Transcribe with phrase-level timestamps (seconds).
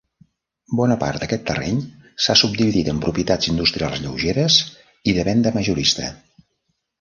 [0.77, 1.81] Bona part d'aquest terreny
[2.25, 4.59] s'ha subdividit en propietats industrials lleugeres
[5.13, 6.11] i de venda majorista.